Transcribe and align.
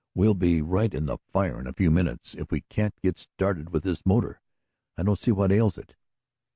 We'll 0.15 0.33
be 0.33 0.63
right 0.63 0.91
in 0.95 1.05
the 1.05 1.19
fire 1.31 1.59
in 1.59 1.67
a 1.67 1.73
few 1.73 1.91
minutes, 1.91 2.33
if 2.33 2.49
we 2.49 2.61
can't 2.61 2.99
get 3.01 3.19
started 3.19 3.69
with 3.69 3.83
this 3.83 4.03
motor! 4.03 4.41
I 4.97 5.03
don't 5.03 5.19
see 5.19 5.29
what 5.29 5.51
ails 5.51 5.77
it." 5.77 5.93